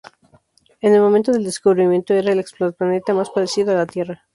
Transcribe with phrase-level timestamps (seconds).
[0.79, 4.23] En el momento del descubrimiento era el exoplaneta más parecido a la Tierra.